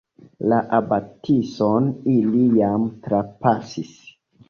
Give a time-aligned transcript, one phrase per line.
[0.53, 3.97] La abatison ili jam trapasis.